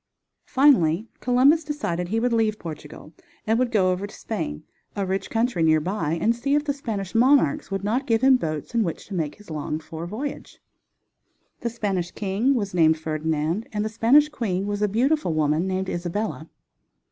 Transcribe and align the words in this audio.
Finally 0.47 1.05
Columbus 1.19 1.63
decided 1.63 2.07
he 2.07 2.19
would 2.19 2.33
leave 2.33 2.57
Portugal 2.57 3.13
and 3.45 3.59
would 3.59 3.69
go 3.71 3.91
over 3.91 4.07
to 4.07 4.15
Spain, 4.15 4.63
a 4.95 5.05
rich 5.05 5.29
country 5.29 5.61
near 5.61 5.79
by, 5.79 6.13
and 6.19 6.35
see 6.35 6.55
if 6.55 6.63
the 6.65 6.73
Spanish 6.73 7.13
monarchs 7.13 7.69
would 7.69 7.83
not 7.83 8.07
give 8.07 8.21
him 8.23 8.35
boats 8.35 8.73
in 8.73 8.81
which 8.83 9.05
to 9.05 9.13
make 9.13 9.35
his 9.35 9.51
longed 9.51 9.83
for 9.83 10.07
voyage. 10.07 10.57
The 11.59 11.69
Spanish 11.69 12.09
king 12.09 12.55
was 12.55 12.73
named 12.73 12.97
Ferdinand, 12.97 13.67
and 13.71 13.85
the 13.85 13.89
Spanish 13.89 14.27
queen 14.27 14.65
was 14.65 14.81
a 14.81 14.87
beautiful 14.87 15.35
woman 15.35 15.67
named 15.67 15.87
Isabella. 15.87 16.49